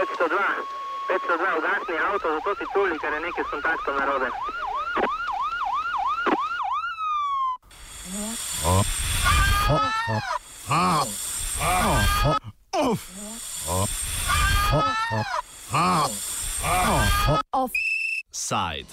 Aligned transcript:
502, 0.00 0.38
502, 1.08 1.58
ugasni 1.58 1.96
avto, 1.98 2.28
zato 2.34 2.54
si 2.58 2.64
tuli, 2.72 2.98
ker 2.98 3.12
je 3.12 3.20
nekaj 3.20 3.44
s 3.44 3.50
kontaktom 3.50 3.94
narobe. 3.96 4.28
Offside. 17.52 18.88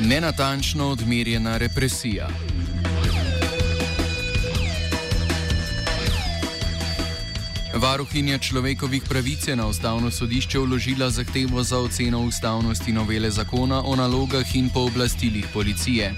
Nenatančno 0.00 0.88
odmerjena 0.88 1.58
represija. 1.58 2.28
Varuhinja 7.96 8.36
človekovih 8.38 9.08
pravic 9.08 9.48
je 9.48 9.56
na 9.56 9.66
ustavno 9.66 10.10
sodišče 10.10 10.58
vložila 10.58 11.08
zahtevo 11.10 11.62
za 11.62 11.78
oceno 11.78 12.20
ustavnosti 12.20 12.92
novele 12.92 13.30
zakona 13.30 13.80
o 13.80 13.96
nalogah 13.96 14.56
in 14.56 14.68
pooblastilih 14.68 15.46
policije. 15.52 16.12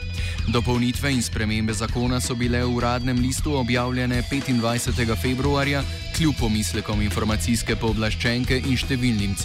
Dopolnitve 0.48 1.12
in 1.12 1.22
spremembe 1.22 1.72
zakona 1.72 2.20
so 2.20 2.34
bile 2.34 2.64
v 2.64 2.74
uradnem 2.76 3.18
listu 3.22 3.54
objavljene 3.54 4.22
25. 4.30 5.22
februarja, 5.22 5.82
kljub 6.16 6.34
pomislekom 6.40 7.02
informacijske 7.02 7.76
pooblaščenke 7.76 8.58
in 8.58 8.74
številnim 8.76 9.36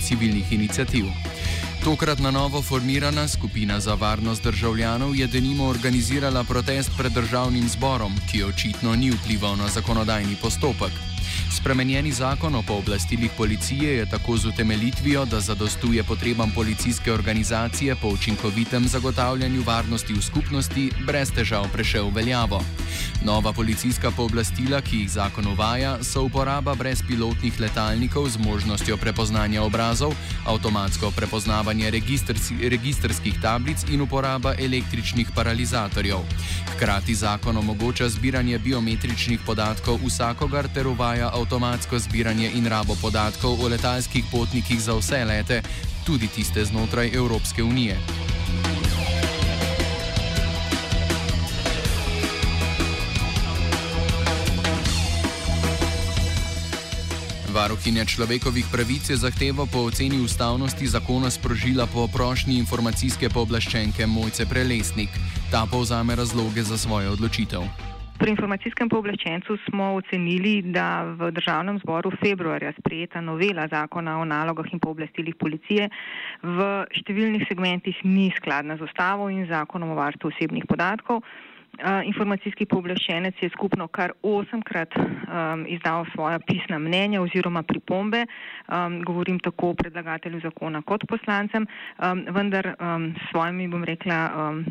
civilnih 0.00 0.52
inicijativ. 0.52 1.12
Tokrat 1.84 2.18
na 2.24 2.30
novo 2.30 2.62
formirana 2.62 3.28
skupina 3.28 3.80
za 3.80 3.94
varnost 3.94 4.42
državljanov 4.42 5.12
je 5.16 5.26
denimo 5.26 5.68
organizirala 5.68 6.44
protest 6.44 6.96
pred 6.96 7.12
državnim 7.12 7.68
zborom, 7.68 8.16
ki 8.32 8.42
očitno 8.48 8.96
ni 8.96 9.12
vplival 9.12 9.60
na 9.60 9.68
zakonodajni 9.68 10.40
postopek. 10.40 11.15
Spremenjeni 11.50 12.12
zakon 12.12 12.54
o 12.54 12.62
pooblastilih 12.62 13.30
policije 13.36 13.96
je 13.96 14.06
tako 14.06 14.36
z 14.36 14.46
utemelitvijo, 14.46 15.24
da 15.24 15.40
zadostuje 15.40 16.04
potrebam 16.04 16.50
policijske 16.54 17.12
organizacije 17.12 17.96
po 18.02 18.08
učinkovitem 18.08 18.88
zagotavljanju 18.88 19.62
varnosti 19.66 20.14
v 20.14 20.22
skupnosti, 20.22 20.90
brez 21.06 21.30
težav 21.32 21.68
prešel 21.72 22.10
veljavo. 22.14 22.62
Nova 23.24 23.52
policijska 23.52 24.10
pooblastila, 24.10 24.80
ki 24.80 24.96
jih 24.96 25.10
zakon 25.10 25.46
uvaja, 25.46 25.98
so 26.02 26.22
uporaba 26.22 26.74
brezpilotnih 26.74 27.60
letalnikov 27.60 28.28
z 28.28 28.38
možnostjo 28.38 28.96
prepoznanja 28.96 29.62
obrazov, 29.62 30.14
avtomatsko 30.46 31.10
prepoznavanje 31.16 31.90
registrskih 32.70 33.40
tablic 33.42 33.84
in 33.90 34.00
uporaba 34.00 34.54
električnih 34.58 35.30
paralizatorjev. 35.34 36.18
Hkrati 36.74 37.14
zakon 37.14 37.56
omogoča 37.56 38.08
zbiranje 38.08 38.58
biometričnih 38.58 39.40
podatkov 39.46 39.98
vsakogar 40.06 40.68
ter 40.74 40.86
uvaja 40.86 41.30
avtomatsko 41.36 41.98
zbiranje 41.98 42.50
in 42.54 42.66
rabo 42.66 42.96
podatkov 43.00 43.60
o 43.60 43.68
letalskih 43.68 44.24
potnikih 44.32 44.80
za 44.80 44.94
vse 44.96 45.24
lete, 45.24 45.62
tudi 46.04 46.28
tiste 46.28 46.64
znotraj 46.64 47.10
Evropske 47.14 47.62
unije. 47.62 47.98
Varuhinja 57.56 58.04
človekovih 58.04 58.66
pravic 58.72 59.10
je 59.10 59.16
zahtevo 59.16 59.66
po 59.66 59.78
oceni 59.88 60.20
ustavnosti 60.20 60.86
zakona 60.86 61.30
sprožila 61.30 61.86
po 61.86 62.04
prošnji 62.08 62.58
informacijske 62.58 63.28
pooblaščenke 63.28 64.06
Mojce 64.06 64.46
Prelesnik. 64.46 65.08
Ta 65.50 65.66
povzame 65.66 66.14
razloge 66.14 66.62
za 66.62 66.78
svojo 66.78 67.12
odločitev. 67.12 67.95
Pri 68.16 68.32
informacijskem 68.32 68.88
pooblaščencu 68.88 69.58
smo 69.66 69.90
ocenili, 69.98 70.62
da 70.72 71.04
v 71.18 71.28
državnem 71.36 71.76
zboru 71.82 72.08
februarja 72.16 72.70
sprejeta 72.78 73.20
novela 73.20 73.66
zakona 73.68 74.14
o 74.20 74.24
nalogah 74.24 74.70
in 74.72 74.80
pooblastilih 74.80 75.36
policije 75.36 75.90
v 76.40 76.68
številnih 76.96 77.44
segmentih 77.44 78.00
ni 78.08 78.30
skladna 78.38 78.78
z 78.80 78.88
ustavo 78.88 79.28
in 79.28 79.44
zakonom 79.50 79.92
o 79.92 79.98
varstvu 80.00 80.32
osebnih 80.32 80.64
podatkov. 80.64 81.20
Informacijski 82.04 82.64
pooblaščenec 82.64 83.34
je 83.42 83.50
skupno 83.52 83.86
kar 83.88 84.12
osemkrat 84.22 84.94
um, 84.96 85.64
izdal 85.68 86.06
svoja 86.14 86.38
pisna 86.38 86.78
mnenja 86.78 87.20
oziroma 87.20 87.62
pripombe, 87.62 88.24
um, 88.24 89.02
govorim 89.04 89.38
tako 89.38 89.74
predlagatelju 89.74 90.40
zakona 90.40 90.82
kot 90.82 91.04
poslancem, 91.08 91.66
um, 91.98 92.24
vendar 92.32 92.72
um, 92.80 93.10
s 93.12 93.30
svojimi, 93.30 93.68
bom 93.68 93.84
rekla, 93.84 94.20
um, 94.32 94.64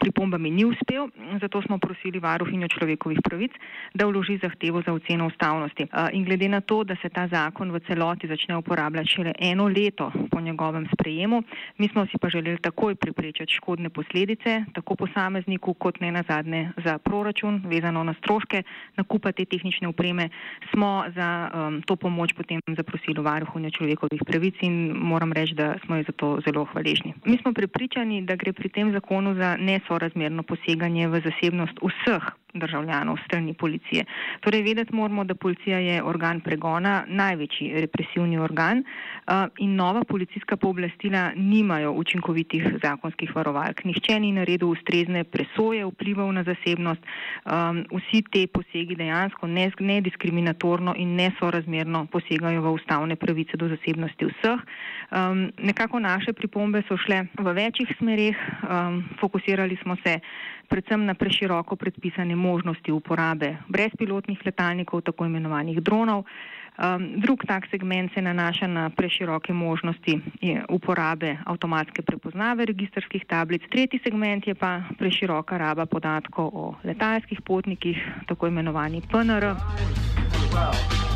pripombami 0.00 0.50
ni 0.50 0.64
uspel, 0.64 1.08
zato 1.40 1.62
smo 1.62 1.78
prosili 1.78 2.18
varuhinjo 2.18 2.68
človekovih 2.68 3.20
pravic, 3.24 3.52
da 3.94 4.06
vloži 4.06 4.38
zahtevo 4.42 4.82
za 4.86 4.92
oceno 4.92 5.26
ustavnosti. 5.26 5.84
Uh, 5.92 6.08
in 6.12 6.24
glede 6.24 6.48
na 6.48 6.60
to, 6.60 6.84
da 6.84 6.96
se 7.02 7.08
ta 7.08 7.28
zakon 7.28 7.70
v 7.70 7.80
celoti 7.86 8.28
začne 8.28 8.56
uporabljati 8.56 9.08
šele 9.08 9.32
eno 9.38 9.68
leto 9.68 10.12
po 10.30 10.40
njegovem 10.40 10.88
sprejemu, 10.94 11.42
mi 11.78 11.88
smo 11.88 12.06
si 12.06 12.18
pa 12.20 12.28
želeli 12.28 12.58
takoj 12.58 12.94
preprečiti 12.94 13.52
škodne 13.52 13.90
posledice, 13.90 14.64
tako 14.74 14.96
posamezniku 14.96 15.74
kot 15.74 16.00
ne 16.00 16.12
nazadnje 16.12 16.37
nadgradne 16.38 16.72
za 16.84 16.98
proračun, 16.98 17.62
vezano 17.66 18.04
na 18.04 18.14
stroške 18.14 18.62
nakupa 18.96 19.32
te 19.32 19.44
tehnične 19.44 19.88
upreme, 19.88 20.28
smo 20.70 21.04
za 21.14 21.50
um, 21.50 21.82
to 21.82 21.96
pomoč 21.96 22.32
potem 22.32 22.60
zaprosili 22.76 23.20
varuhunja 23.20 23.70
človekovih 23.70 24.22
pravic 24.26 24.54
in 24.62 24.92
moram 24.94 25.32
reči, 25.32 25.54
da 25.54 25.74
smo 25.84 25.96
ji 25.96 26.04
za 26.06 26.12
to 26.12 26.40
zelo 26.44 26.64
hvaležni. 26.64 27.14
Mi 27.24 27.38
smo 27.42 27.52
prepričani, 27.52 28.22
da 28.22 28.36
gre 28.36 28.52
pri 28.52 28.68
tem 28.68 28.92
zakonu 28.92 29.34
za 29.34 29.56
nesorazmerno 29.56 30.42
poseganje 30.42 31.08
v 31.08 31.20
zasebnost 31.20 31.78
vseh 31.82 32.22
državljanov 32.58 33.18
strani 33.24 33.54
policije. 33.54 34.04
Torej, 34.40 34.62
vedeti 34.62 34.94
moramo, 34.94 35.24
da 35.24 35.34
policija 35.34 35.78
je 35.78 36.02
organ 36.02 36.40
pregona, 36.40 37.04
največji 37.06 37.80
represivni 37.80 38.38
organ 38.38 38.84
in 39.58 39.74
nova 39.74 40.04
policijska 40.04 40.56
pooblastila 40.56 41.32
nimajo 41.36 41.92
učinkovitih 41.92 42.64
zakonskih 42.82 43.36
varovalk. 43.36 43.84
Nihče 43.84 44.20
ni 44.20 44.32
naredil 44.32 44.68
ustrezne 44.68 45.24
presoje 45.24 45.84
vplivov 45.86 46.32
na 46.32 46.42
zasebnost. 46.42 47.00
Vsi 47.92 48.22
te 48.32 48.46
posegi 48.46 48.96
dejansko 48.96 49.46
nediskriminatorno 49.80 50.94
in 50.96 51.14
nesorazmerno 51.16 52.06
posegajo 52.06 52.62
v 52.62 52.72
ustavne 52.72 53.16
pravice 53.16 53.56
do 53.56 53.68
zasebnosti 53.68 54.24
vseh. 54.24 54.60
Nekako 55.58 55.98
naše 55.98 56.32
pripombe 56.32 56.82
so 56.88 56.96
šle 56.96 57.26
v 57.38 57.52
večjih 57.52 57.94
smerih, 57.98 58.36
fokusirali 59.20 59.76
smo 59.82 59.96
se 60.04 60.20
predvsem 60.68 61.04
na 61.04 61.14
preširoko 61.14 61.76
predpisane 61.76 62.36
možnosti 62.36 62.92
uporabe 62.92 63.56
brezpilotnih 63.68 64.46
letalnikov, 64.46 65.00
tako 65.00 65.26
imenovanih 65.26 65.80
dronov. 65.80 66.24
Um, 66.78 67.18
drug 67.18 67.42
tak 67.46 67.66
segment 67.70 68.14
se 68.14 68.22
nanaša 68.22 68.66
na 68.66 68.90
preširoke 68.90 69.52
možnosti 69.52 70.20
uporabe 70.68 71.36
avtomatske 71.44 72.02
prepoznave 72.02 72.64
registrskih 72.64 73.24
tablic. 73.26 73.62
Tretji 73.70 74.00
segment 74.04 74.46
je 74.46 74.54
pa 74.54 74.82
preširoka 74.98 75.58
raba 75.58 75.86
podatkov 75.86 76.50
o 76.54 76.74
letalskih 76.84 77.42
potnikih, 77.42 77.98
tako 78.26 78.46
imenovani 78.46 79.02
PNR. 79.10 79.44
Wow. 80.54 81.07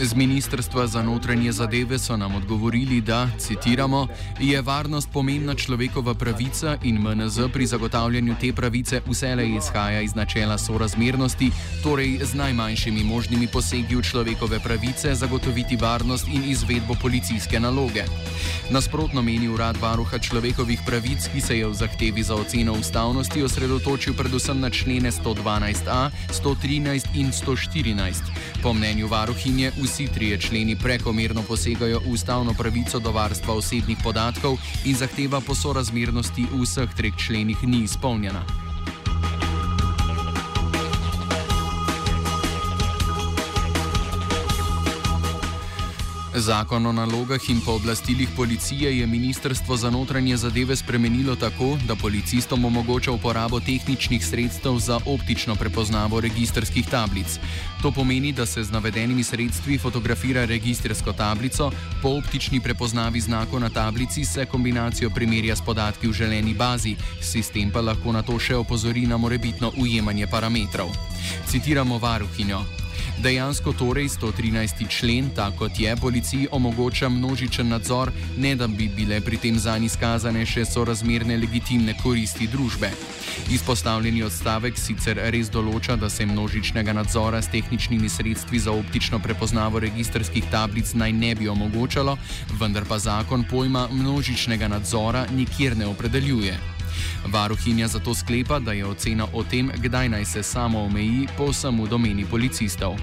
Z 0.00 0.14
Ministrstva 0.14 0.86
za 0.86 1.02
notranje 1.02 1.52
zadeve 1.52 1.98
so 1.98 2.16
nam 2.16 2.34
odgovorili, 2.34 3.00
da, 3.00 3.28
citiramo, 3.38 4.08
je 4.40 4.62
varnost 4.62 5.08
pomembna 5.12 5.54
človekova 5.54 6.14
pravica 6.14 6.76
in 6.82 6.98
MNZ 6.98 7.38
pri 7.52 7.66
zagotavljanju 7.66 8.34
te 8.40 8.52
pravice 8.52 9.00
vselej 9.06 9.56
izhaja 9.56 10.00
iz 10.00 10.14
načela 10.14 10.58
sorazmernosti, 10.58 11.50
torej 11.82 12.18
z 12.22 12.34
najmanjšimi 12.34 13.04
možnimi 13.04 13.46
posegi 13.46 13.96
v 13.96 14.02
človekove 14.02 14.58
pravice 14.60 15.14
zagotoviti 15.14 15.76
varnost 15.76 16.26
in 16.26 16.50
izvedbo 16.50 16.94
policijske 17.02 17.60
naloge. 17.60 18.02
Nasprotno 18.70 19.22
meni 19.22 19.48
urad 19.48 19.76
varuha 19.76 20.18
človekovih 20.18 20.80
pravic, 20.86 21.28
ki 21.32 21.40
se 21.40 21.58
je 21.58 21.66
v 21.66 21.74
zahtevi 21.74 22.22
za 22.22 22.34
oceno 22.34 22.72
ustavnosti 22.72 23.42
osredotočil 23.42 24.14
predvsem 24.14 24.60
na 24.60 24.70
člene 24.70 25.12
112a, 25.12 26.10
113 26.42 27.06
in 27.14 27.30
114. 27.30 28.14
Po 28.62 28.71
mnenju 28.72 29.08
varuhinje 29.08 29.72
vsi 29.82 30.08
trije 30.14 30.40
členi 30.40 30.76
prekomerno 30.76 31.42
posegajo 31.42 32.00
v 32.00 32.12
ustavno 32.12 32.54
pravico 32.58 32.98
do 32.98 33.12
varstva 33.12 33.54
osebnih 33.54 33.98
podatkov 34.04 34.58
in 34.84 34.94
zahteva 34.94 35.40
po 35.40 35.54
sorazmernosti 35.54 36.46
v 36.52 36.62
vseh 36.62 36.94
treh 36.96 37.16
členih 37.26 37.62
ni 37.62 37.84
izpolnjena. 37.84 38.61
Zakon 46.42 46.86
o 46.86 46.92
nalogah 46.92 47.50
in 47.50 47.60
pooblastilih 47.60 48.28
policije 48.36 48.98
je 48.98 49.06
Ministrstvo 49.06 49.76
za 49.76 49.90
notranje 49.90 50.36
zadeve 50.36 50.76
spremenilo 50.76 51.36
tako, 51.36 51.78
da 51.86 51.94
policistom 51.94 52.64
omogoča 52.64 53.12
uporabo 53.12 53.60
tehničnih 53.60 54.26
sredstev 54.26 54.78
za 54.78 54.98
optično 55.06 55.54
prepoznavo 55.54 56.20
registrskih 56.20 56.86
tablic. 56.86 57.38
To 57.82 57.90
pomeni, 57.90 58.32
da 58.32 58.46
se 58.46 58.64
z 58.64 58.72
navedenimi 58.72 59.22
sredstvi 59.22 59.78
fotografira 59.78 60.44
registrsko 60.44 61.12
tablico, 61.12 61.70
po 62.02 62.08
optični 62.18 62.60
prepoznavi 62.60 63.20
znakov 63.20 63.60
na 63.60 63.70
tablici 63.70 64.24
se 64.24 64.46
kombinacijo 64.46 65.10
primerja 65.10 65.56
s 65.56 65.62
podatki 65.62 66.08
v 66.08 66.12
želeni 66.12 66.54
bazi, 66.54 66.96
sistem 67.20 67.70
pa 67.70 67.80
lahko 67.80 68.12
na 68.12 68.22
to 68.22 68.38
še 68.38 68.56
opozori 68.56 69.06
na 69.06 69.16
morebitno 69.16 69.72
ujemanje 69.78 70.26
parametrov. 70.26 70.90
Citiramo 71.46 71.98
varuhinjo. 71.98 72.81
Dejansko 73.22 73.72
torej 73.72 74.08
113. 74.08 74.88
člen, 74.88 75.30
tako 75.36 75.58
kot 75.58 75.80
je, 75.80 75.96
policiji 75.96 76.48
omogoča 76.50 77.08
množičen 77.08 77.68
nadzor, 77.68 78.12
ne 78.36 78.54
da 78.56 78.66
bi 78.66 78.88
bile 78.88 79.20
pri 79.20 79.36
tem 79.36 79.58
zanj 79.58 79.86
izkazane 79.86 80.46
še 80.46 80.64
sorazmerne 80.64 81.36
legitimne 81.36 81.94
koristi 82.02 82.46
družbe. 82.46 82.90
Izpostavljeni 83.50 84.22
odstavek 84.26 84.78
sicer 84.78 85.20
res 85.32 85.50
določa, 85.52 85.96
da 85.96 86.10
se 86.10 86.26
množičnega 86.26 86.92
nadzora 86.92 87.42
s 87.42 87.52
tehničnimi 87.52 88.08
sredstvi 88.08 88.58
za 88.58 88.72
optično 88.72 89.22
prepoznavo 89.22 89.78
registrskih 89.84 90.50
tablic 90.50 90.94
naj 90.94 91.12
ne 91.12 91.34
bi 91.38 91.48
omogočalo, 91.48 92.18
vendar 92.60 92.88
pa 92.88 92.98
zakon 92.98 93.46
pojma 93.50 93.88
množičnega 93.92 94.68
nadzora 94.68 95.26
nikjer 95.30 95.76
ne 95.76 95.86
opredeljuje. 95.86 96.71
Varuhinja 97.26 97.88
zato 97.88 98.14
sklepa, 98.14 98.58
da 98.58 98.72
je 98.72 98.86
ocena 98.86 99.26
o 99.32 99.44
tem, 99.44 99.70
kdaj 99.76 100.08
naj 100.08 100.24
se 100.24 100.42
samo 100.42 100.84
omeji, 100.84 101.28
povsem 101.36 101.80
v 101.80 101.88
domeni 101.88 102.24
policistov. 102.24 102.96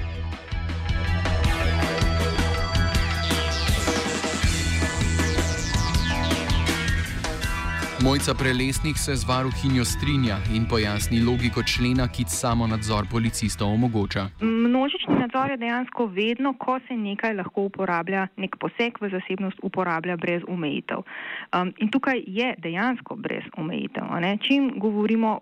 Mojca 8.04 8.34
Prelesnik 8.34 8.98
se 8.98 9.16
z 9.16 9.28
varuhinjo 9.28 9.86
strinja 9.86 10.38
in 10.56 10.66
pojasni 10.69 11.19
logiko 11.22 11.63
člena, 11.63 12.07
ki 12.07 12.24
samo 12.28 12.68
nadzor 12.68 13.06
policistov 13.12 13.74
omogoča. 13.74 14.30
Množični 14.42 15.16
nadzor 15.19 15.51
je 15.51 15.57
dejansko 15.57 16.06
vedno, 16.06 16.54
ko 16.54 16.80
se 16.88 16.94
nekaj 16.96 17.34
lahko 17.34 17.62
uporablja, 17.62 18.28
nek 18.38 18.56
poseg 18.60 19.01
v 19.01 19.10
zasebnost 19.12 19.60
uporablja 19.63 20.16
brez 20.18 20.42
omejitev. 20.48 20.98
Um, 20.98 21.74
in 21.78 21.92
tukaj 21.92 22.24
je 22.28 22.56
dejansko 22.57 23.16
brez 23.16 23.44
omejitev. 23.57 24.04
Čim 24.48 24.72
govorimo, 24.80 25.40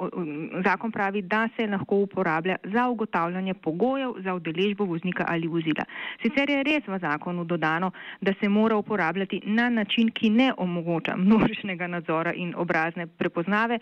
zakon 0.66 0.92
pravi, 0.92 1.22
da 1.22 1.50
se 1.56 1.68
lahko 1.68 1.96
uporablja 1.96 2.56
za 2.64 2.88
ugotavljanje 2.90 3.54
pogojev 3.54 4.14
za 4.24 4.34
udeležbo 4.34 4.86
voznika 4.86 5.26
ali 5.28 5.48
vozila. 5.48 5.86
Sicer 6.22 6.50
je 6.50 6.64
res 6.64 6.88
v 6.88 7.00
zakonu 7.00 7.44
dodano, 7.44 7.92
da 8.22 8.34
se 8.40 8.50
mora 8.50 8.76
uporabljati 8.78 9.42
na 9.46 9.70
način, 9.70 10.10
ki 10.12 10.30
ne 10.30 10.54
omogoča 10.58 11.16
množičnega 11.16 11.88
nadzora 11.88 12.34
in 12.34 12.47
obrazne 12.56 13.08
prepoznave, 13.08 13.80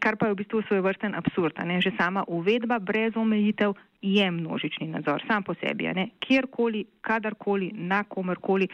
kar 0.00 0.16
pa 0.16 0.26
je 0.26 0.34
v 0.34 0.40
bistvu 0.42 0.62
svoj 0.66 0.82
vrsten 0.84 1.14
absurd. 1.14 1.56
Že 1.56 1.96
sama 1.96 2.24
uvedba 2.28 2.78
brez 2.78 3.16
omejitev 3.16 3.74
je 4.02 4.30
množični 4.30 4.90
nadzor, 4.90 5.22
sam 5.26 5.42
po 5.42 5.54
sebi, 5.54 5.88
kjerkoli, 6.20 6.84
kadarkoli, 7.00 7.70
na 7.74 8.04
komerkoli. 8.04 8.68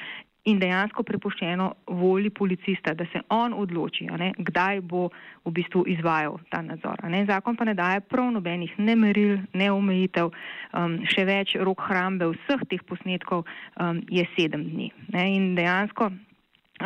In 0.49 0.61
dejansko 0.63 1.03
prepuščeno 1.05 1.65
volji 1.99 2.31
policista, 2.33 2.95
da 2.97 3.05
se 3.13 3.21
on 3.35 3.53
odloči, 3.53 4.07
ne, 4.21 4.31
kdaj 4.39 4.81
bo 4.81 5.09
v 5.45 5.53
bistvu 5.59 5.83
izvajal 5.93 6.39
ta 6.49 6.63
nadzor. 6.65 7.03
Ne. 7.11 7.25
Zakon 7.29 7.59
pa 7.59 7.67
ne 7.69 7.75
daje 7.77 8.01
prav 8.01 8.31
nobenih 8.33 8.79
ne 8.79 8.95
meril, 8.97 9.43
ne 9.53 9.69
omejitev, 9.75 10.31
um, 10.73 10.97
še 11.11 11.27
več 11.29 11.53
rok 11.61 11.83
hrambe 11.91 12.31
vseh 12.33 12.65
teh 12.71 12.85
posnetkov 12.89 13.45
um, 13.45 14.01
je 14.09 14.25
sedem 14.37 14.65
dni. 14.71 14.89
Ne. 15.13 15.27
In 15.37 15.53
dejansko 15.59 16.13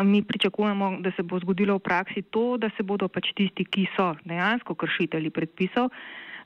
Mi 0.01 0.23
pričakujemo, 0.23 0.97
da 1.01 1.13
se 1.17 1.23
bo 1.23 1.39
zgodilo 1.39 1.77
v 1.77 1.85
praksi 1.85 2.23
to, 2.23 2.57
da 2.57 2.71
se 2.77 2.83
bodo 2.83 3.09
pač 3.09 3.33
tisti, 3.37 3.65
ki 3.65 3.87
so 3.97 4.15
dejansko 4.25 4.75
kršitelji 4.75 5.31
predpisov, 5.31 5.91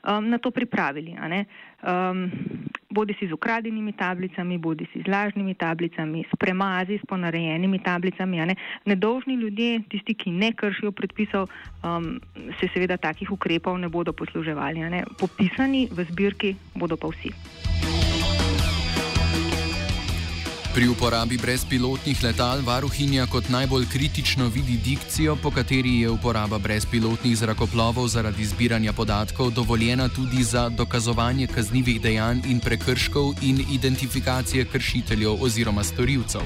um, 0.03 0.29
na 0.29 0.37
to 0.37 0.51
pripravili. 0.51 1.15
Um, 1.15 2.31
bodi 2.89 3.15
si 3.19 3.27
z 3.27 3.31
ukradenimi 3.31 3.93
tablicami, 3.93 4.57
bodi 4.57 4.87
si 4.93 5.01
z 5.01 5.07
lažnimi 5.07 5.55
tablicami, 5.55 6.25
s 6.27 6.35
premazi, 6.39 6.99
s 6.99 7.05
ponarejenimi 7.07 7.79
tablicami. 7.79 8.37
Ne? 8.45 8.55
Nedolžni 8.85 9.35
ljudje, 9.35 9.81
tisti, 9.89 10.13
ki 10.13 10.31
ne 10.31 10.51
kršijo 10.51 10.91
predpisov, 10.91 11.47
um, 11.83 12.19
se 12.59 12.67
seveda 12.73 12.97
takih 12.97 13.31
ukrepov 13.31 13.77
ne 13.79 13.89
bodo 13.89 14.13
posluževali. 14.13 14.89
Ne? 14.89 15.03
Popisani 15.19 15.87
v 15.91 16.03
zbirki 16.03 16.55
bodo 16.75 16.97
pa 16.97 17.07
vsi. 17.07 17.31
Pri 20.77 20.85
uporabi 20.87 21.39
brezpilotnih 21.41 22.19
letal 22.23 22.59
varuhinja 22.61 23.23
kot 23.25 23.47
najbolj 23.49 23.87
kritično 23.89 24.45
vidi 24.47 24.75
dikcijo, 24.77 25.33
po 25.35 25.49
kateri 25.51 25.95
je 26.01 26.09
uporaba 26.09 26.59
brezpilotnih 26.61 27.37
zrakoplovov 27.37 28.07
zaradi 28.07 28.45
zbiranja 28.45 28.93
podatkov 28.93 29.49
dovoljena 29.51 30.05
tudi 30.09 30.43
za 30.43 30.69
dokazovanje 30.69 31.47
kaznjivih 31.47 32.01
dejanj 32.01 32.43
in 32.45 32.59
prekrškov 32.59 33.33
in 33.41 33.63
identifikacije 33.71 34.65
kršiteljev 34.65 35.43
oziroma 35.43 35.83
storilcev. 35.83 36.45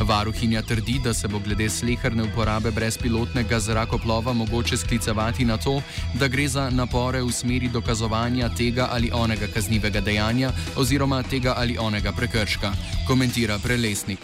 Varuhinja 0.00 0.62
trdi, 0.62 0.98
da 1.04 1.14
se 1.14 1.28
bo 1.28 1.38
glede 1.38 1.70
sleherne 1.70 2.22
uporabe 2.22 2.70
brezpilotnega 2.70 3.60
zrakoplova 3.60 4.32
mogoče 4.32 4.76
sklicevati 4.76 5.44
na 5.44 5.56
to, 5.56 5.82
da 6.14 6.28
gre 6.28 6.48
za 6.48 6.70
napore 6.70 7.22
v 7.22 7.30
smeri 7.32 7.68
dokazovanja 7.68 8.48
tega 8.58 8.88
ali 8.90 9.10
onega 9.14 9.46
kaznjivega 9.46 10.00
dejanja 10.00 10.52
oziroma 10.76 11.22
tega 11.22 11.54
ali 11.56 11.78
onega 11.78 12.12
prekrška. 12.12 12.72
Komentira 13.06 13.51
Mira 13.52 13.60
Prelesnik. 13.64 14.20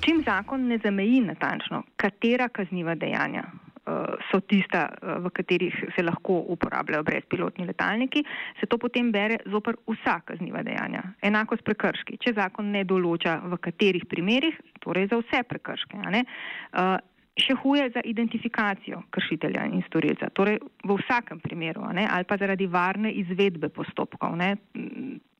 Čim 0.00 0.22
zakon 0.24 0.62
ne 0.68 0.78
zameji 0.84 1.20
natančno, 1.20 1.82
katera 1.96 2.46
kazniva 2.48 2.94
dejanja 2.94 3.42
uh, 3.44 4.14
so 4.30 4.40
tista, 4.40 4.86
uh, 4.88 5.18
v 5.24 5.32
katerih 5.36 5.76
se 5.96 6.02
lahko 6.02 6.38
uporabljajo 6.54 7.02
brezpilotni 7.04 7.66
letalniki, 7.68 8.24
se 8.60 8.66
to 8.66 8.78
potem 8.78 9.12
bere 9.12 9.42
zoper 9.52 9.76
vsa 9.92 10.20
kazniva 10.24 10.62
dejanja. 10.64 11.02
Enako 11.20 11.60
s 11.60 11.66
prekrški. 11.68 12.16
Če 12.24 12.32
zakon 12.38 12.72
ne 12.72 12.86
določa, 12.88 13.42
v 13.44 13.60
katerih 13.60 14.08
primerjih, 14.08 14.56
torej 14.80 15.10
za 15.12 15.20
vse 15.20 15.44
prekrške. 15.52 16.00
Uh, 16.00 16.96
še 17.38 17.54
huje 17.62 17.86
za 17.94 18.00
identifikacijo 18.04 19.02
kršitelja 19.10 19.64
in 19.72 19.84
storilca, 19.86 20.28
torej 20.36 20.58
v 20.84 20.96
vsakem 21.00 21.40
primeru, 21.40 21.84
ali 21.88 22.24
pa 22.28 22.36
zaradi 22.36 22.66
varne 22.68 23.12
izvedbe 23.12 23.68
postopkov. 23.68 24.36
Ne. 24.36 24.56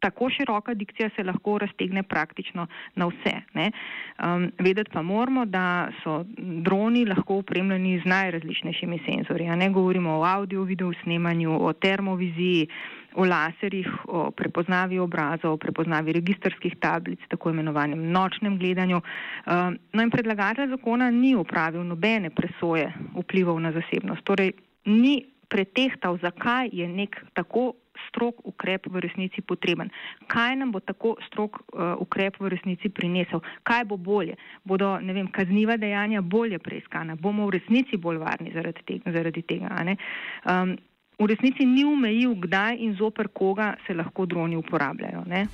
Tako 0.02 0.30
široka 0.30 0.74
dikcija 0.74 1.10
se 1.16 1.22
lahko 1.22 1.58
raztegne 1.58 2.02
praktično 2.02 2.66
na 2.94 3.06
vse. 3.06 3.34
Um, 3.54 4.50
vedeti 4.58 4.90
pa 4.92 5.02
moramo, 5.02 5.44
da 5.44 5.88
so 6.02 6.24
droni 6.38 7.04
lahko 7.04 7.36
upremljeni 7.36 8.00
z 8.00 8.08
najrazličnejšimi 8.08 8.98
senzorji. 9.06 9.46
Ne 9.56 9.70
govorimo 9.70 10.10
o 10.18 10.24
audio, 10.24 10.62
video 10.62 10.92
snemanju, 11.02 11.58
o 11.66 11.72
termoviziji, 11.72 12.66
o 13.14 13.24
laserjih, 13.24 13.88
o 14.08 14.30
prepoznavi 14.30 14.98
obrazov, 14.98 15.52
o 15.52 15.56
prepoznavi 15.56 16.12
registrskih 16.12 16.74
tablic, 16.80 17.20
tako 17.28 17.50
imenovanem 17.50 18.10
nočnem 18.10 18.58
gledanju. 18.58 19.00
Um, 19.46 19.78
no 19.92 20.02
in 20.02 20.10
predlagatelj 20.10 20.74
zakona 20.74 21.10
ni 21.10 21.34
upravil 21.36 21.84
nobene 21.84 22.30
presoje 22.30 22.90
vplivov 23.14 23.60
na 23.60 23.72
zasebnost. 23.72 24.24
Torej, 24.24 24.52
ni 24.84 25.22
pretehtal, 25.48 26.18
zakaj 26.18 26.68
je 26.72 26.88
nek 26.88 27.16
tako 27.32 27.72
strok 28.08 28.44
ukrep 28.44 28.86
v 28.86 29.02
resnici 29.04 29.42
potreben. 29.42 29.90
Kaj 30.26 30.56
nam 30.56 30.72
bo 30.72 30.80
tako 30.80 31.16
strok 31.26 31.60
uh, 31.60 31.94
ukrep 32.00 32.38
v 32.40 32.52
resnici 32.54 32.88
prinesel? 32.88 33.42
Kaj 33.62 33.84
bo 33.84 33.96
bolje? 33.96 34.36
Bodo, 34.64 34.98
ne 35.00 35.12
vem, 35.12 35.28
kazniva 35.28 35.76
dejanja 35.76 36.22
bolje 36.22 36.58
preiskana? 36.58 37.16
Bomo 37.16 37.46
v 37.46 37.58
resnici 37.58 37.96
bolj 37.96 38.22
varni 38.22 38.52
zaradi 38.54 38.82
tega? 38.86 39.12
Zaradi 39.12 39.42
tega 39.42 39.82
um, 39.82 40.76
v 41.18 41.26
resnici 41.26 41.66
ni 41.66 41.84
umejil, 41.84 42.34
kdaj 42.34 42.76
in 42.82 42.96
zoper 42.98 43.28
koga 43.28 43.76
se 43.86 43.94
lahko 43.94 44.26
droni 44.26 44.56
uporabljajo. 44.56 45.24
Ne? 45.26 45.46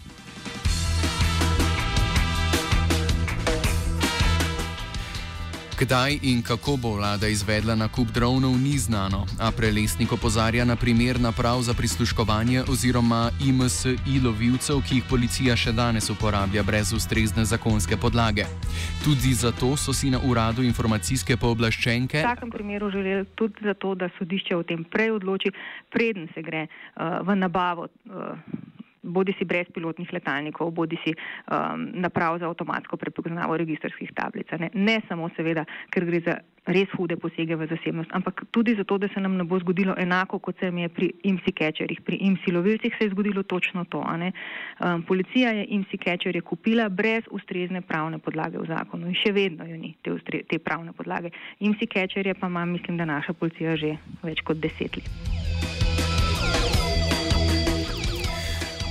Kdaj 5.79 6.19
in 6.23 6.43
kako 6.43 6.77
bo 6.83 6.91
vlada 6.97 7.29
izvedla 7.29 7.75
nakup 7.75 8.09
dronov, 8.11 8.51
ni 8.59 8.79
znano, 8.79 9.27
a 9.41 9.51
prelesnik 9.57 10.13
opozarja 10.13 10.65
na 10.65 10.77
primer 10.77 11.21
naprav 11.21 11.61
za 11.63 11.75
prisluškovanje 11.75 12.63
oziroma 12.73 13.31
IMSI 13.47 13.95
lovilcev, 14.25 14.83
ki 14.83 14.95
jih 14.95 15.05
policija 15.11 15.55
še 15.57 15.73
danes 15.73 16.11
uporablja 16.11 16.63
brez 16.67 16.91
ustrezne 16.93 17.45
zakonske 17.45 17.97
podlage. 17.97 18.49
Tudi 19.05 19.31
zato 19.35 19.77
so 19.77 19.95
si 19.95 20.11
na 20.11 20.19
uradu 20.19 20.67
informacijske 20.67 21.37
pooblaščenke. 21.37 22.19
V 22.19 22.27
takem 22.27 22.51
primeru 22.51 22.91
želeli 22.91 23.25
tudi 23.39 23.63
zato, 23.63 23.95
da 23.95 24.11
sodišče 24.19 24.57
o 24.57 24.67
tem 24.67 24.83
prej 24.85 25.15
odloči, 25.21 25.55
preden 25.95 26.27
se 26.35 26.43
gre 26.43 26.67
uh, 26.67 27.23
v 27.23 27.39
nabavo. 27.39 27.87
Uh, 28.11 28.35
bodi 29.09 29.35
si 29.39 29.45
brezpilotnih 29.49 30.13
letalnikov, 30.13 30.71
bodi 30.77 30.99
si 31.05 31.15
um, 31.15 31.89
naprav 32.05 32.39
za 32.39 32.49
avtomatsko 32.49 32.97
prepoznavo 32.97 33.57
registrskih 33.57 34.13
tablic. 34.15 34.53
Ne? 34.59 34.71
ne 34.75 35.01
samo 35.09 35.31
seveda, 35.37 35.65
ker 35.91 36.07
gre 36.09 36.23
za 36.25 36.39
res 36.69 36.91
hude 36.93 37.17
posege 37.17 37.57
v 37.57 37.67
zasebnost, 37.69 38.13
ampak 38.13 38.45
tudi 38.53 38.75
zato, 38.77 38.99
da 38.99 39.09
se 39.09 39.21
nam 39.21 39.37
ne 39.37 39.45
bo 39.49 39.59
zgodilo 39.59 39.95
enako, 39.97 40.39
kot 40.39 40.61
se 40.61 40.71
mi 40.71 40.85
je 40.85 40.89
pri 40.89 41.09
IMSI 41.31 41.53
catcherjih. 41.57 42.01
Pri 42.05 42.21
IMSI 42.29 42.53
lovilcih 42.53 42.95
se 42.99 43.09
je 43.09 43.11
zgodilo 43.11 43.43
točno 43.43 43.85
to. 43.85 44.05
Um, 44.05 45.03
policija 45.03 45.53
je 45.53 45.65
IMSI 45.65 45.99
catcherje 46.05 46.41
kupila 46.41 46.89
brez 46.89 47.25
ustrezne 47.31 47.81
pravne 47.81 48.19
podlage 48.19 48.59
v 48.59 48.69
zakonu 48.69 49.09
in 49.09 49.17
še 49.17 49.33
vedno 49.33 49.65
jo 49.65 49.77
ni 49.77 49.95
te, 50.03 50.13
ustre, 50.13 50.43
te 50.45 50.59
pravne 50.59 50.93
podlage. 50.93 51.33
IMSI 51.61 51.87
catcherje 51.87 52.35
pa 52.35 52.47
ima, 52.47 52.65
mislim, 52.65 52.97
da 52.97 53.05
naša 53.05 53.33
policija 53.33 53.77
že 53.77 53.97
več 54.23 54.45
kot 54.45 54.61
deset 54.61 55.01
let. 55.01 55.78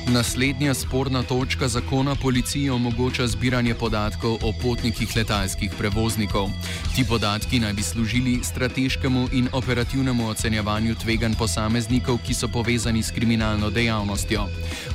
Naslednja 0.08 0.74
sporna 0.74 1.24
točka 1.24 1.68
zakona 1.68 2.16
policiji 2.16 2.70
omogoča 2.70 3.28
zbiranje 3.28 3.74
podatkov 3.74 4.34
o 4.34 4.54
potnikih 4.62 5.16
letalskih 5.16 5.72
prevoznikov. 5.78 6.50
Ti 6.96 7.04
podatki 7.10 7.60
naj 7.60 7.74
bi 7.74 7.84
služili 7.84 8.40
strateškemu 8.44 9.28
in 9.32 9.50
operativnemu 9.52 10.30
ocenjevanju 10.30 10.96
tvegan 10.96 11.36
posameznikov, 11.36 12.18
ki 12.28 12.34
so 12.34 12.48
povezani 12.48 13.04
s 13.04 13.12
kriminalno 13.12 13.70
dejavnostjo. 13.70 14.48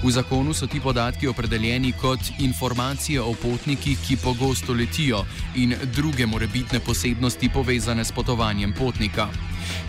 V 0.03 0.11
zakonu 0.11 0.55
so 0.55 0.67
ti 0.67 0.81
podatki 0.81 1.29
opredeljeni 1.29 1.93
kot 1.93 2.21
informacije 2.39 3.21
o 3.21 3.35
potnikih, 3.43 3.99
ki 4.09 4.17
pogosto 4.17 4.73
letijo 4.73 5.25
in 5.57 5.75
druge 5.95 6.27
morebitne 6.27 6.81
posebnosti 6.81 7.49
povezane 7.49 8.05
s 8.05 8.13
potovanjem 8.13 8.73
potnika. 8.73 9.29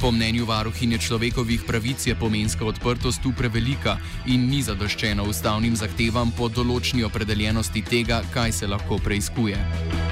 Po 0.02 0.12
mnenju 0.12 0.46
varuhinje 0.46 0.98
človekovih 0.98 1.64
pravic 1.68 2.08
je 2.08 2.16
pomenska 2.16 2.66
odprtost 2.66 3.22
tu 3.24 3.32
prevelika 3.32 3.98
in 4.26 4.50
ni 4.50 4.62
zadoščena 4.62 5.24
ustavnim 5.24 5.76
zahtevam 5.76 6.32
po 6.38 6.50
določni 6.50 7.04
opredeljenosti 7.04 7.82
tega, 7.82 8.24
kaj 8.34 8.52
se 8.52 8.68
lahko 8.68 9.00
preizkuje. 9.04 10.03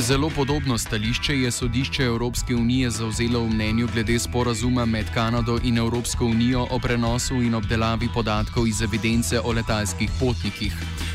Zelo 0.00 0.30
podobno 0.36 0.78
stališče 0.78 1.34
je 1.34 1.50
sodišče 1.50 2.02
Evropske 2.02 2.54
unije 2.54 2.90
zauzelo 2.90 3.40
v 3.44 3.50
mnenju 3.54 3.86
glede 3.92 4.18
sporazuma 4.18 4.84
med 4.86 5.04
Kanado 5.14 5.58
in 5.64 5.78
Evropsko 5.78 6.24
unijo 6.24 6.62
o 6.70 6.78
prenosu 6.78 7.34
in 7.34 7.54
obdelavi 7.54 8.08
podatkov 8.14 8.66
iz 8.68 8.82
evidence 8.82 9.40
o 9.44 9.52
letalskih 9.52 10.10
potnikih. 10.20 10.72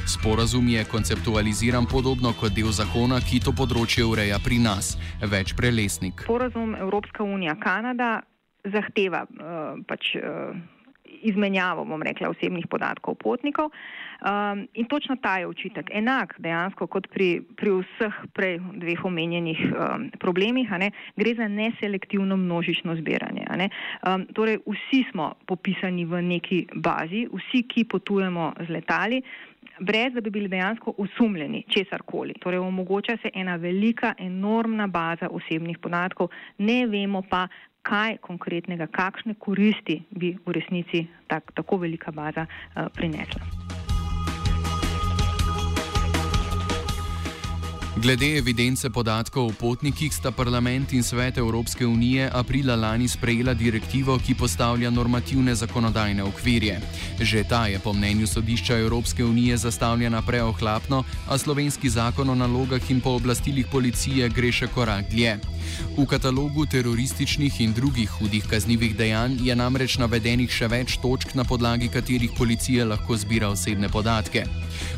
Sporazum 0.07 0.67
je 0.67 0.83
konceptualiziran 0.83 1.85
podobno 1.85 2.33
kot 2.39 2.53
del 2.53 2.71
zakona, 2.71 3.19
ki 3.19 3.39
to 3.39 3.51
področje 3.57 4.05
ureja 4.05 4.37
pri 4.45 4.59
nas. 4.59 4.97
Več 5.21 5.55
prelesnik. 5.57 6.21
Sporazum 6.21 6.75
Evropska 6.75 7.23
unija-Kanada 7.23 8.21
zahteva 8.69 9.25
uh, 9.25 9.81
pač. 9.87 10.13
Izmenjavo, 11.25 11.85
bom 11.85 12.03
rekla, 12.05 12.29
osebnih 12.29 12.67
podatkov 12.69 13.17
potnikov. 13.21 13.71
Um, 14.25 14.67
in 14.73 14.87
točno 14.87 15.17
ta 15.21 15.37
je 15.41 15.47
učitek. 15.47 15.89
Enak 15.93 16.35
dejansko 16.39 16.87
kot 16.87 17.07
pri, 17.11 17.41
pri 17.57 17.73
vseh 17.81 18.19
prej 18.33 18.59
dveh 18.81 19.05
omenjenih 19.05 19.61
um, 19.65 20.07
problemih, 20.21 20.69
gre 21.15 21.35
za 21.35 21.47
neselektivno 21.47 22.37
množično 22.37 22.95
zbiranje. 22.95 23.45
Um, 23.49 24.25
torej, 24.33 24.61
vsi 24.65 25.03
smo 25.11 25.33
popisani 25.45 26.05
v 26.05 26.21
neki 26.21 26.65
bazi, 26.75 27.25
vsi, 27.33 27.65
ki 27.67 27.89
potujemo 27.91 28.53
z 28.67 28.69
letali. 28.69 29.21
Brez 29.79 30.13
da 30.13 30.21
bi 30.21 30.29
bili 30.29 30.47
dejansko 30.47 30.93
usumljeni 30.97 31.63
česar 31.69 32.01
koli. 32.01 32.33
Torej, 32.39 32.59
omogoča 32.59 33.17
se 33.21 33.29
ena 33.33 33.55
velika, 33.55 34.13
enormna 34.17 34.87
baza 34.87 35.29
osebnih 35.31 35.77
podatkov, 35.77 36.27
ne 36.57 36.85
vemo 36.87 37.21
pa, 37.29 37.47
kaj 37.81 38.17
konkretnega, 38.17 38.87
kakšne 38.87 39.35
koristi 39.39 40.01
bi 40.09 40.33
v 40.45 40.57
resnici 40.57 41.05
tak, 41.27 41.51
tako 41.53 41.77
velika 41.77 42.11
baza 42.11 42.45
uh, 42.45 42.87
prinesla. 42.95 43.64
Glede 47.95 48.35
evidence 48.35 48.89
podatkov 48.89 49.47
o 49.47 49.55
potnikih 49.55 50.11
sta 50.11 50.31
parlament 50.31 50.91
in 50.93 51.03
svet 51.03 51.37
Evropske 51.37 51.85
unije 51.87 52.29
aprila 52.33 52.75
lani 52.75 53.07
sprejela 53.07 53.53
direktivo, 53.53 54.19
ki 54.19 54.35
postavlja 54.35 54.89
normativne 54.89 55.55
zakonodajne 55.55 56.23
okvirje. 56.23 56.81
Že 57.21 57.43
ta 57.47 57.67
je 57.67 57.79
po 57.79 57.93
mnenju 57.93 58.27
sodišča 58.27 58.77
Evropske 58.77 59.23
unije 59.25 59.57
zastavljena 59.57 60.21
preohlapno, 60.21 61.03
a 61.27 61.37
slovenski 61.37 61.89
zakon 61.89 62.29
o 62.29 62.35
nalogah 62.35 62.91
in 62.91 62.99
pooblastilih 63.01 63.71
policije 63.71 64.29
gre 64.29 64.51
še 64.51 64.67
korak 64.67 65.07
dlje. 65.09 65.39
V 65.97 66.05
katalogu 66.05 66.65
terorističnih 66.65 67.61
in 67.61 67.73
drugih 67.73 68.09
hudih 68.09 68.43
kaznjivih 68.49 68.95
dejanj 68.95 69.39
je 69.47 69.55
namreč 69.55 69.97
navedenih 69.97 70.51
še 70.51 70.67
več 70.67 70.99
točk, 71.01 71.33
na 71.35 71.43
podlagi 71.43 71.87
katerih 71.87 72.35
policija 72.37 72.85
lahko 72.85 73.17
zbira 73.17 73.49
osebne 73.49 73.89
podatke. 73.89 74.45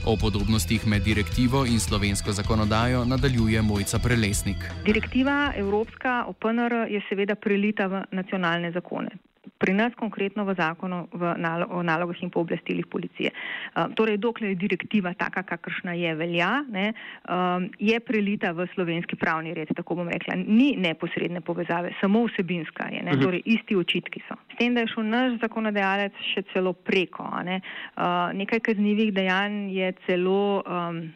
O 0.05 0.17
podobnostih 0.17 0.87
med 0.87 1.03
direktivo 1.03 1.65
in 1.65 1.79
slovensko 1.79 2.33
zakonodajo 2.33 2.86
nadaljuje 3.05 3.61
Mojca 3.61 3.99
Prelesnik. 3.99 4.57
Direktiva 4.85 5.53
Evropska 5.55 6.25
o 6.27 6.33
PNR 6.33 6.73
je 6.89 7.01
seveda 7.09 7.35
prelita 7.35 7.87
v 7.87 8.03
nacionalne 8.11 8.71
zakone 8.71 9.09
pri 9.57 9.73
nas 9.73 9.93
konkretno 9.95 10.45
v 10.45 10.53
zakonu 10.53 11.07
v 11.11 11.33
nalo, 11.37 11.65
o 11.71 11.81
nalogah 11.83 12.17
in 12.21 12.29
pooblastilih 12.29 12.85
policije. 12.87 13.31
Uh, 13.31 13.89
torej, 13.95 14.17
dokler 14.21 14.53
je 14.53 14.61
direktiva 14.61 15.13
taka, 15.13 15.43
kakršna 15.43 15.93
je 15.97 16.15
velja, 16.15 16.63
ne, 16.69 16.93
um, 17.29 17.69
je 17.79 17.99
prelita 17.99 18.51
v 18.51 18.67
slovenski 18.73 19.15
pravni 19.15 19.53
red, 19.53 19.71
tako 19.75 20.01
bom 20.03 20.09
rekla. 20.09 20.37
Ni 20.37 20.75
neposredne 20.77 21.41
povezave, 21.41 21.95
samo 22.01 22.25
vsebinska 22.27 22.89
je, 22.93 23.03
ne, 23.03 23.13
mhm. 23.15 23.21
torej 23.23 23.41
isti 23.45 23.75
očitki 23.75 24.21
so. 24.27 24.37
S 24.53 24.59
tem, 24.59 24.75
da 24.75 24.85
je 24.85 24.93
šel 24.93 25.07
naš 25.07 25.39
zakonodajalec 25.41 26.13
še 26.33 26.45
celo 26.53 26.73
preko, 26.73 27.27
ne, 27.45 27.61
uh, 27.97 28.29
nekaj 28.33 28.61
kaznjivih 28.71 29.13
dejanj 29.13 29.71
je 29.73 29.93
celo. 30.05 30.63
Um, 30.65 31.07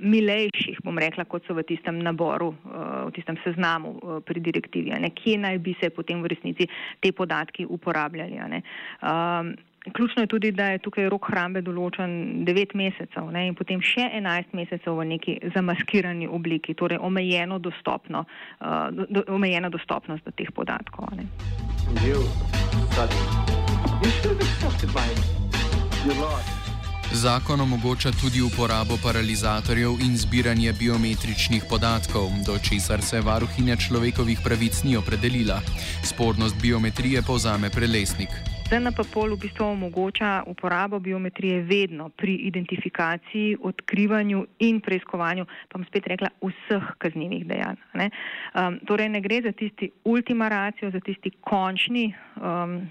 milejših, 0.00 0.82
bom 0.84 0.98
rekla, 0.98 1.24
kot 1.24 1.46
so 1.48 1.56
v 1.56 1.64
tistem 1.64 2.02
naboru, 2.04 2.52
eh, 2.52 3.08
v 3.08 3.10
tistem 3.16 3.38
seznamu 3.44 3.96
eh, 3.96 4.20
pri 4.20 4.40
direktivi. 4.40 4.92
Kje 4.92 5.38
naj 5.38 5.58
bi 5.58 5.74
se 5.80 5.90
potem 5.90 6.22
v 6.22 6.26
resnici 6.28 6.68
te 7.00 7.12
podatki 7.12 7.66
uporabljali? 7.66 8.38
Um, 8.38 9.56
ključno 9.92 10.22
je 10.22 10.26
tudi, 10.26 10.52
da 10.52 10.66
je 10.66 10.78
tukaj 10.78 11.08
rok 11.08 11.30
hrambe 11.30 11.62
določen 11.62 12.44
9 12.44 12.74
mesecev 12.74 13.30
ne, 13.32 13.46
in 13.48 13.54
potem 13.54 13.80
še 13.80 14.10
11 14.20 14.52
mesecev 14.52 14.98
v 14.98 15.04
neki 15.16 15.38
zamaskirani 15.54 16.28
obliki, 16.28 16.74
torej 16.74 16.98
omejeno, 17.00 17.58
dostopno, 17.58 18.26
uh, 18.60 18.92
do, 18.92 19.24
omejena 19.32 19.68
dostopnost 19.72 20.24
do 20.24 20.30
teh 20.36 20.52
podatkov. 20.52 21.08
Ne. 21.16 21.24
You, 22.04 22.20
Zakon 27.12 27.60
omogoča 27.60 28.10
tudi 28.10 28.40
uporabo 28.40 28.98
paralizatorjev 29.02 29.90
in 30.06 30.16
zbiranje 30.16 30.72
biometričnih 30.72 31.64
podatkov, 31.70 32.28
do 32.46 32.58
česar 32.58 33.00
se 33.02 33.20
varuhinja 33.20 33.76
človekovih 33.76 34.38
pravic 34.44 34.82
ni 34.84 34.96
opredelila. 34.96 35.60
Spornost 36.04 36.60
biometrije 36.62 37.22
povzame 37.22 37.70
prelesnik. 37.70 38.28
ZNP-pol 38.68 39.32
v 39.32 39.40
bistvu 39.40 39.64
omogoča 39.64 40.42
uporabo 40.46 41.00
biometrije 41.00 41.62
vedno 41.62 42.08
pri 42.08 42.34
identifikaciji, 42.34 43.56
odkrivanju 43.62 44.46
in 44.58 44.80
preiskovanju, 44.80 45.46
pa 45.68 45.78
bom 45.78 45.86
spet 45.88 46.06
rekla, 46.06 46.28
vseh 46.44 46.92
kaznjivih 46.98 47.46
dejanj. 47.48 47.80
Ne? 47.94 48.10
Um, 48.52 48.80
torej 48.84 49.08
ne 49.08 49.20
gre 49.24 49.40
za 49.42 49.52
tisti 49.52 49.90
ultima 50.04 50.48
ratio, 50.48 50.90
za 50.90 51.00
tisti 51.00 51.30
končni. 51.40 52.12
Um, 52.36 52.84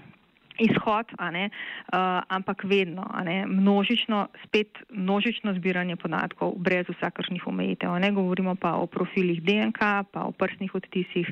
izhod, 0.58 1.06
ne, 1.32 1.50
uh, 1.50 2.22
ampak 2.28 2.64
vedno 2.64 3.06
ne, 3.24 3.46
množično, 3.46 4.26
spet 4.44 4.78
množično 4.90 5.54
zbiranje 5.54 5.96
podatkov 5.96 6.54
brez 6.56 6.86
vsakršnih 6.88 7.46
omejitev. 7.46 7.94
Ne 7.98 8.12
govorimo 8.12 8.54
pa 8.54 8.74
o 8.74 8.86
profilih 8.86 9.42
DNK, 9.42 9.80
pa 10.12 10.26
o 10.26 10.32
prstnih 10.32 10.74
odtisih, 10.74 11.30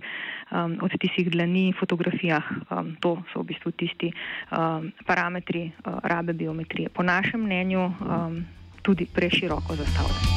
um, 0.50 0.78
odtisih 0.82 1.30
dlani, 1.30 1.72
fotografijah. 1.80 2.44
Um, 2.70 2.96
to 3.00 3.16
so 3.32 3.42
v 3.42 3.52
bistvu 3.52 3.72
tisti 3.72 4.12
um, 4.50 4.92
parametri 5.06 5.70
uh, 5.70 5.98
rabe 6.02 6.32
biometrije. 6.32 6.88
Po 6.88 7.02
našem 7.02 7.42
mnenju 7.42 7.84
um, 7.84 8.44
tudi 8.82 9.06
preširoko 9.14 9.74
zastavljeni. 9.74 10.35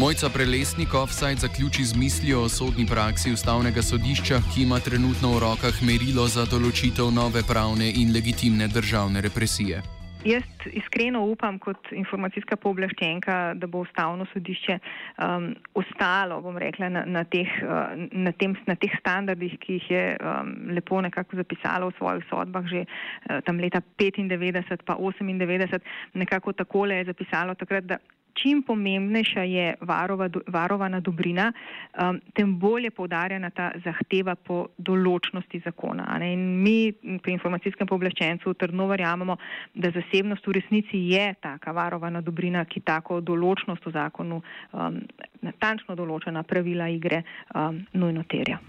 Mojca 0.00 0.28
Prelesnik 0.28 0.94
offside 0.94 1.34
zaključi 1.34 1.84
z 1.84 1.96
mislijo 1.96 2.40
o 2.42 2.48
sodni 2.48 2.86
praksi 2.86 3.32
ustavnega 3.32 3.82
sodišča, 3.82 4.36
ki 4.54 4.62
ima 4.62 4.78
trenutno 4.80 5.28
v 5.36 5.40
rokah 5.44 5.76
merilo 5.84 6.24
za 6.34 6.48
določitev 6.48 7.12
nove 7.12 7.42
pravne 7.44 7.92
in 8.00 8.08
legitimne 8.16 8.68
državne 8.72 9.20
represije. 9.20 9.82
Jaz 10.24 10.46
iskreno 10.80 11.20
upam 11.26 11.58
kot 11.58 11.90
informacijska 11.92 12.56
pooblaščenka, 12.56 13.36
da 13.60 13.66
bo 13.66 13.82
ustavno 13.84 14.24
sodišče 14.32 14.78
um, 14.78 15.50
ostalo, 15.74 16.38
rekla, 16.64 16.88
na, 16.88 17.04
na, 17.04 17.24
teh, 17.28 17.52
uh, 17.60 17.92
na, 18.12 18.32
tem, 18.32 18.56
na 18.70 18.78
teh 18.80 18.96
standardih, 19.00 19.58
ki 19.60 19.76
jih 19.76 19.90
je 19.90 20.04
um, 20.16 20.54
lepo 20.72 21.02
nekako 21.04 21.36
zapisalo 21.42 21.90
v 21.90 21.98
svojih 21.98 22.24
sodbah 22.30 22.64
že 22.70 22.86
uh, 22.86 23.44
tam 23.44 23.60
leta 23.60 23.82
95 24.00 24.88
pa 24.88 24.96
98, 24.96 25.84
nekako 26.14 26.56
takole 26.56 27.02
je 27.02 27.10
zapisalo 27.12 27.58
takrat, 27.58 27.84
da 27.84 28.00
čim 28.34 28.62
pomembnejša 28.62 29.42
je 29.42 29.74
varova, 29.80 30.28
varovana 30.46 31.00
dobrina, 31.00 31.52
um, 31.52 32.20
tem 32.34 32.58
bolje 32.58 32.90
povdarjena 32.90 33.50
ta 33.50 33.70
zahteva 33.84 34.34
po 34.34 34.66
določnosti 34.78 35.62
zakona. 35.64 36.06
In 36.24 36.62
mi 36.62 36.92
pri 36.92 37.36
informacijskem 37.36 37.88
pooblaščencu 37.90 38.54
trdno 38.54 38.88
verjamemo, 38.90 39.36
da 39.74 39.92
zasebnost 39.94 40.46
v 40.46 40.58
resnici 40.58 41.04
je 41.12 41.32
taka 41.40 41.72
varovana 41.72 42.20
dobrina, 42.20 42.64
ki 42.64 42.84
tako 42.86 43.20
določnost 43.20 43.86
v 43.86 43.96
zakonu, 43.96 44.42
um, 44.72 45.00
natančno 45.42 45.96
določena 45.98 46.42
pravila 46.42 46.88
igre, 46.92 47.24
um, 47.54 47.82
nujno 47.92 48.24
terja. 48.28 48.60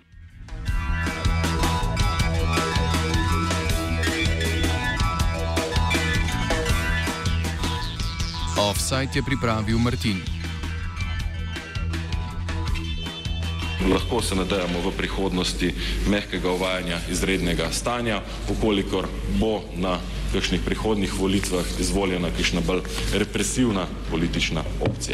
Offside 8.74 9.10
je 9.14 9.22
pripravil 9.24 9.78
Martin. 9.78 10.18
Lahko 13.86 14.22
se 14.22 14.36
nadejamo 14.36 14.82
v 14.82 14.92
prihodnosti 14.98 15.74
mehkega 16.10 16.52
uvajanja 16.52 16.98
izrednega 17.12 17.70
stanja, 17.70 18.22
ukolikor 18.50 19.06
bo 19.38 19.62
na 19.78 20.00
kakšnih 20.34 20.62
prihodnih 20.66 21.14
volitvah 21.14 21.66
izvoljena 21.80 22.34
kakšna 22.34 22.62
bolj 22.66 22.82
represivna 23.14 23.86
politična 24.10 24.64
opcija. 24.82 25.12